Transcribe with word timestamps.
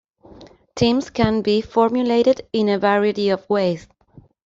Teams 0.73 1.11
can 1.11 1.43
be 1.43 1.61
formulated 1.61 2.47
in 2.53 2.69
a 2.69 2.79
variety 2.79 3.29
of 3.29 3.47
ways. 3.47 3.87